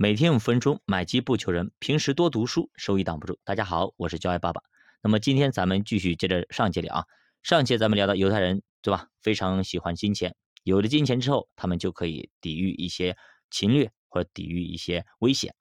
[0.00, 3.36] 每天五分钟，买基不求人，平时多读书，收益挡不住。
[3.42, 4.62] 大家好，我是教爱爸爸。
[5.02, 7.04] 那么今天咱们继续接着上节聊啊。
[7.42, 9.08] 上节咱们聊到犹太人，对吧？
[9.20, 13.16] 非常喜欢金钱，有了金钱之后，他们就可以抵御一些
[13.50, 15.56] 侵略或者抵御一些危险。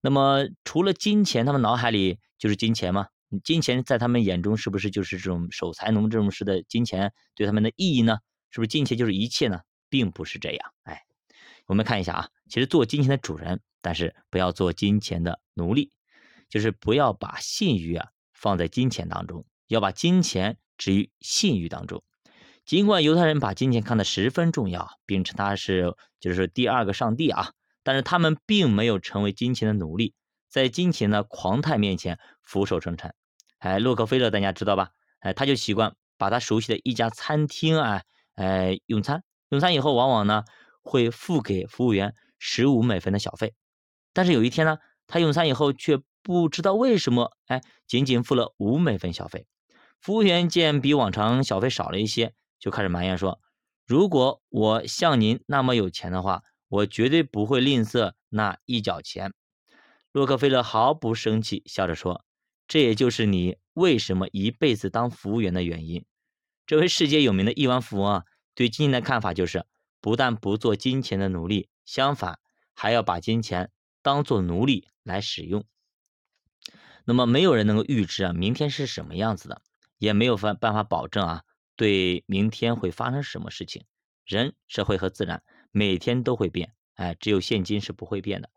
[0.00, 3.08] 那么除了金钱，他们脑海里就是金钱吗？
[3.42, 8.18] 金钱在他们眼中是不是就是这种守财奴这种式的金钱对他们的意义呢？
[8.52, 9.62] 是不是金钱就是一切呢？
[9.88, 11.00] 并不是这样，哎。
[11.66, 15.90] 我们看一下啊，其实做金钱的主人，但是不要做金钱的奴隶，
[16.50, 22.02] 就是不要把信誉啊放在金钱当中，要把金钱置于信誉当中。
[22.66, 27.52] 尽管犹太人把金钱看得十分重要，并称它是就是第二个上帝啊，
[27.82, 30.14] 但是他们并没有成为金钱的奴隶，
[30.50, 33.14] 在金钱的狂态面前俯首称臣。
[33.58, 34.90] 哎，洛克菲勒大家知道吧？
[35.20, 38.02] 哎，他就习惯把他熟悉的一家餐厅啊，
[38.34, 40.44] 哎用餐，用餐以后往往呢。
[40.84, 43.54] 会付给服务员十五美分的小费，
[44.12, 44.76] 但是有一天呢，
[45.06, 49.46] 他用餐以后却不知道为什么，哎，仅仅付了五美分小费。
[49.98, 53.40] 服务员见比往常小费少了一些，就开始埋怨说
[53.86, 59.32] ：“如果我像您那么有钱的话，我绝对不会吝啬那一角钱。”
[60.12, 62.24] 洛克菲勒毫不生气，笑着说
[62.68, 66.04] ：“这也就是你为什么一辈子当服务员的原因。”
[66.66, 68.22] 这位世界有名的亿万富翁啊，
[68.54, 69.64] 对金钱的看法就是。
[70.04, 72.38] 不但不做金钱的奴隶，相反
[72.74, 73.70] 还要把金钱
[74.02, 75.64] 当做奴隶来使用。
[77.06, 79.62] 那么没有人能够预知啊，明天是什么样子的，
[79.96, 81.42] 也没有办办法保证啊，
[81.74, 83.86] 对明天会发生什么事情。
[84.26, 88.50] 人、社会和自然每天都会变，哎，只有现金是不会变的。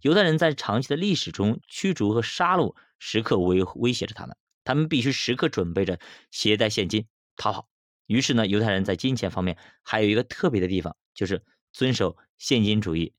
[0.00, 6.00] 犹太人在长期的历史中，驱逐和杀戮时刻威威胁着他们，他们必须时刻准备着
[6.32, 7.68] 携带现金逃跑。
[8.08, 13.12] 于是呢，犹太人在金钱方面还有一个特别的地方，就是遵守现金主义。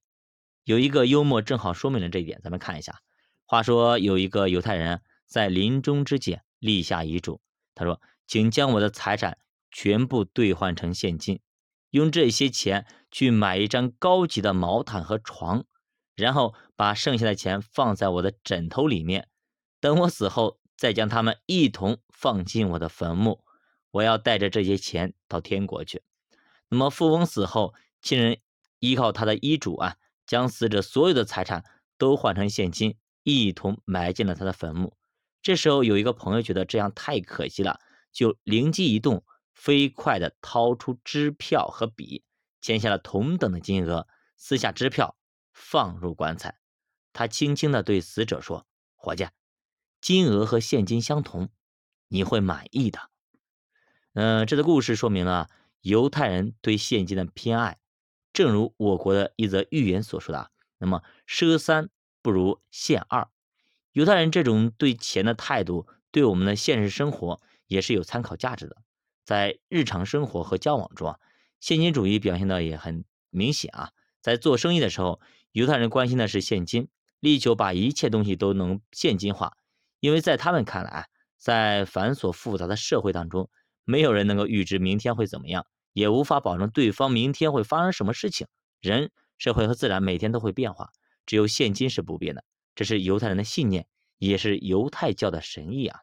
[0.64, 3.00] 有一个幽默正好说明了这一点，咱们看一下。
[3.46, 7.40] 话说有一个犹太人在临终之前立下遗嘱，
[7.76, 9.38] 他说：“请将我的财产
[9.70, 11.40] 全部兑换成现金，
[11.92, 15.66] 用这些钱去买一张高级的毛毯和床，
[16.16, 19.28] 然后把剩下的钱放在我的枕头里面，
[19.80, 23.44] 等我死后再将它们一同放进我的坟墓。”
[23.92, 26.04] 我要带着这些钱到天国去。
[26.68, 28.40] 那么富翁死后，亲人
[28.80, 29.96] 依靠他的遗嘱啊，
[30.26, 31.64] 将死者所有的财产
[31.98, 34.96] 都换成现金，一同埋进了他的坟墓。
[35.42, 37.80] 这时候有一个朋友觉得这样太可惜了，
[38.12, 39.24] 就灵机一动，
[39.54, 42.24] 飞快地掏出支票和笔，
[42.62, 44.08] 签下了同等的金额，
[44.38, 45.18] 撕下支票
[45.52, 46.60] 放入棺材。
[47.12, 49.28] 他轻轻地对死者说：“伙计，
[50.00, 51.50] 金额和现金相同，
[52.10, 53.09] 你会满意的。”
[54.14, 55.50] 嗯，这个故事说明了
[55.82, 57.78] 犹太人对现金的偏爱，
[58.34, 60.50] 正如我国的一则寓言所说的
[60.80, 61.90] ：“那么赊三
[62.22, 63.30] 不如献二。”
[63.94, 68.78] 犹太人这种对钱的态度，对我们的现实生活也是有参考价值的。
[69.24, 71.20] 在日常生活和交往中啊，
[71.60, 73.92] 现金主义表现的也很明显啊。
[74.22, 75.22] 在做生意的时候，
[75.52, 76.90] 犹太人关心的是现金，
[77.20, 79.56] 力求把一切东西都能现金化，
[80.00, 83.50] 因为在他们看来，在繁琐复杂的社会当中。
[83.90, 88.46] 没有人能够预知明天会怎么样，也无法保证对方明天会发生什么事情。
[88.80, 90.92] 人、社会和自然每天都会变化，
[91.26, 92.44] 只有现金是不变的。
[92.76, 93.88] 这是犹太人的信念，
[94.20, 96.02] 也是犹太教的神意啊。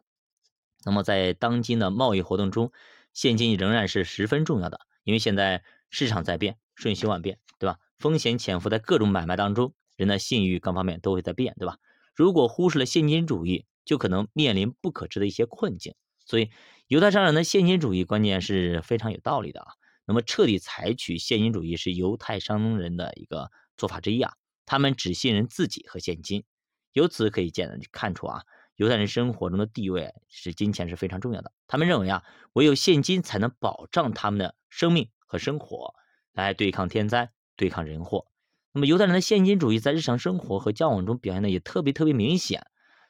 [0.83, 2.73] 那么在当今的贸易活动中，
[3.13, 7.79] 现金仍然是十分重要的，因为现在市场在变，瞬息万变，对吧？
[7.97, 11.77] 风险潜伏在各种买卖当中，人的信誉各方面都会在变，对吧？
[12.13, 15.95] 如果忽视了现金主义，就可能面临不可知的一些困境。
[16.27, 16.51] 所以。
[16.89, 19.67] 犹太商人的现金主义观念是非常有道理的啊。
[20.05, 24.35] 那么，彻底采取现金主义是犹太商人的一个做法之一啊。
[24.65, 26.45] 他们只信任自己和现金。
[26.93, 28.43] 由此可以见看出啊，
[28.77, 31.51] 犹太人生活中的地位是金钱是非常重要的。
[31.67, 32.23] 他们认为啊，
[32.53, 35.93] 唯有现金才能保障他们的生命和生活，
[36.31, 38.27] 来对抗天灾、对抗人祸。
[38.71, 42.65] 那么，犹太人的现金主义在日常生活和交往中表现的也特别特别明显。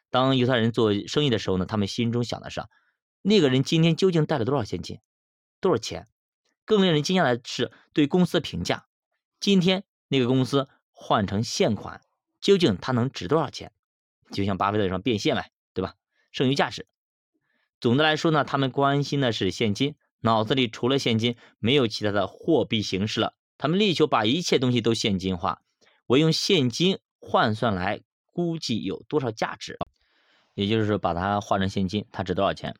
[0.10, 2.64] 当犹太人做生意的时候呢，他们心中想的是。
[3.28, 5.02] 那个人今天究竟带了多少现金，
[5.60, 6.08] 多少钱？
[6.64, 8.88] 更令人惊讶的是，对公司的评价。
[9.42, 12.00] 今天那个公司换成现款，
[12.40, 13.74] 究竟它能值多少钱？
[14.32, 15.96] 就像巴菲特说变现呗，对吧？
[16.32, 16.88] 剩余价值。
[17.82, 23.36] 总的来说呢，他们关心的是现金，脑子里除了现金，没有其他的货币形式了。
[23.58, 25.62] 他们力求把一切东西都现金化，
[26.06, 28.00] 我用现金换算来
[28.32, 29.78] 估计有多少价值，
[30.54, 32.74] 也就是把它换成现金，它值多少钱？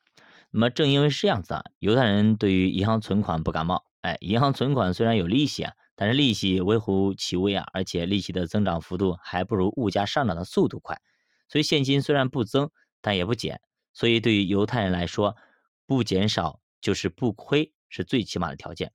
[0.50, 3.86] 那么正因为是这样子啊，犹太人对于银行存款不感冒。
[4.02, 11.02] 哎，银行存款虽然有利息啊，但是利息微乎其微啊，而且利息的增长幅度还不如物价上涨的速度快，
[11.50, 12.70] 所以现金虽然不增，
[13.02, 13.60] 但也不减。
[13.94, 15.36] 所以对于犹太人来说，
[15.86, 18.94] 不减少就是不亏，是最起码的条件。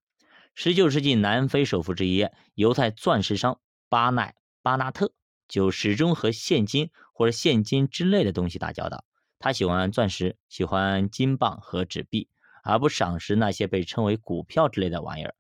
[0.54, 5.12] 十九世纪南非首富之一、犹太钻石商巴奈巴纳特
[5.48, 9.04] 就始终和现金或者现金之类的东西打交道。
[9.42, 12.28] 他喜欢钻石，喜欢金棒和纸币，
[12.62, 15.34] 而不赏识那些被称为股票之类的玩意儿。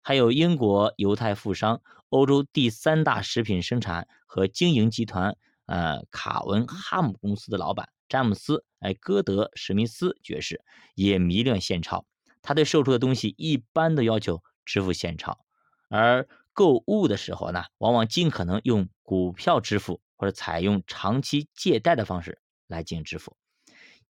[0.00, 10.64] 还有英国犹太富商、欧洲第三大食品生产和经营集团，呃，卡文哈姆公司的老板詹姆斯，哎，戈德史密斯爵士
[10.94, 12.06] 也迷恋现钞。
[12.40, 15.44] 他对售出的东西一般都要求支付现钞，
[15.90, 23.36] 而购物的时候呢，往往尽可能用股票支付或者采用长期借贷的方式来进行支付。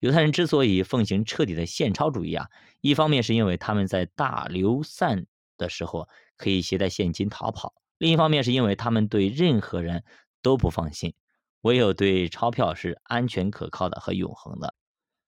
[0.03, 2.49] 犹太人之所以奉行彻底的现钞主义啊，
[2.81, 5.27] 一方面是因为他们在大流散。
[5.59, 10.03] 的时候可以携带现金逃跑，另一方面是因为他们对任何人
[10.41, 11.15] 都不放心，
[11.61, 14.75] 唯有对钞票是安全可靠的和永恒的。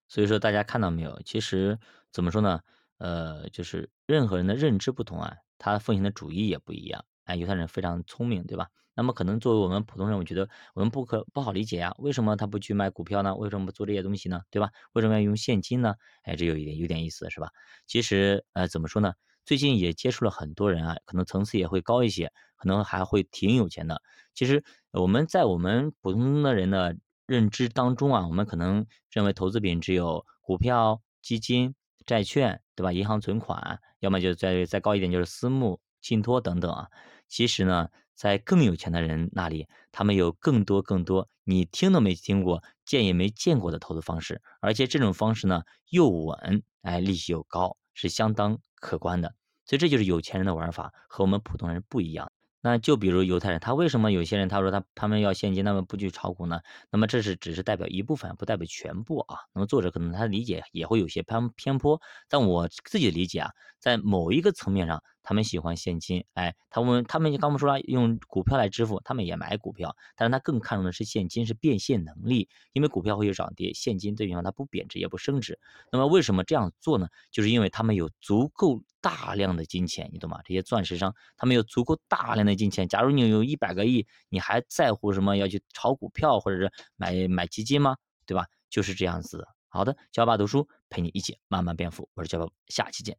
[0.09, 1.23] 所以说，大家看到没有？
[1.25, 1.79] 其实
[2.11, 2.63] 怎么说呢？
[2.99, 7.05] 呃，就是任何人的认知不同啊，他奉行的主义也不一样。
[7.25, 8.69] 哎，犹太人非常聪明，对吧？
[8.97, 13.35] 那么可能作为我们普通人，我觉得我们不可不好理解呀，为什么他不去买股票呢？
[13.37, 14.43] 为什么不做这些东西呢？
[14.51, 14.71] 对吧？
[14.93, 15.95] 为什么要用现金呢？
[16.23, 17.49] 哎，这有一点有点意思，是吧？
[17.87, 19.15] 其实呃，怎么说呢？
[19.45, 24.01] 最近也接触了很多人啊，可能层次也会高一些，可能还会挺有钱的。
[24.33, 31.75] 其实我们在我们普通的人的认知当中啊，我们可能认为投资品只有股票、基金、
[32.07, 32.93] 债券，对吧？
[32.93, 36.89] 银行存款，要么就再再高一点就是私募、信托等等啊。
[37.29, 48.59] 其实呢，在更有钱的人那里，他们有更多更多你听都没听过、见也没见过的投资方式，而且这种方式呢又稳，哎，利息又高，是相当。
[48.85, 49.35] 可观的，
[49.65, 52.31] 所以这就是有钱人的玩法和我们普通人不一样。
[52.61, 56.61] 那就比如犹太人，他为什么有些人他说他他们要现金，那么不去炒股呢？
[56.91, 59.39] 那么这是只是代表一部分，不代表全部啊。
[59.55, 61.99] 那么作者可能他的理解也会有些偏偏颇，
[62.29, 65.03] 但我自己的理解啊，在某一个层面上。
[65.25, 75.59] 他们喜欢现金，哎，他们他们刚不说了，用股票来支付，他们也买股票，但是他更看重的是现金，是变现能力，因为股票会有涨跌，现金这地方它不贬值也不升值。
[75.91, 77.09] 那么为什么这样做呢？
[77.33, 80.41] 就是因为他们有足够大量的金钱，你懂吗？
[80.45, 82.87] 这些钻石商他们有足够大量的金钱。
[82.87, 87.97] 假如你有一百个亿，你还在乎什么要去炒股票或者是买买基金吗？
[88.27, 88.47] 对吧？
[88.71, 89.47] 就是这样子。
[89.69, 93.13] 好的，小爸读书陪你一起慢慢变富，我是教爸，下期见。